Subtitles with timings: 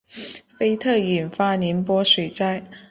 [0.59, 2.65] 菲特引发宁波水灾。